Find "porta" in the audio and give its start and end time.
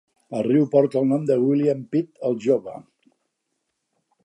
0.75-0.97